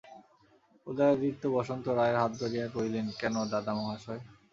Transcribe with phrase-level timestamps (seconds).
[0.87, 4.21] উদয়াদিত্য বসন্ত রায়ের হাত ধরিয়া কহিলেন, কেন, দাদামহাশয়?